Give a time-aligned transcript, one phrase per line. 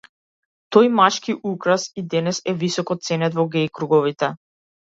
[0.75, 4.35] Тој машки украс и денес е високо ценет во геј круговите.